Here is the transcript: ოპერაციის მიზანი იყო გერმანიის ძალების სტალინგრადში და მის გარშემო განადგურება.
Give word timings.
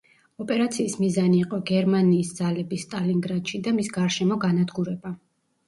ოპერაციის 0.43 0.95
მიზანი 1.01 1.37
იყო 1.41 1.59
გერმანიის 1.73 2.33
ძალების 2.41 2.87
სტალინგრადში 2.89 3.63
და 3.71 3.77
მის 3.79 3.95
გარშემო 4.01 4.43
განადგურება. 4.51 5.17